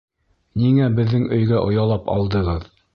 Ниңә 0.61 0.87
беҙҙең 1.01 1.29
өйгә 1.39 1.63
оялап 1.69 2.13
алдығыҙ? 2.19 2.71